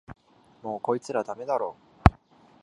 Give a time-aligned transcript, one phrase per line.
[0.63, 1.75] もうこいつらダメだろ